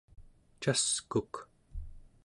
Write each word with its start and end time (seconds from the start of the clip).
caskuk 0.61 1.33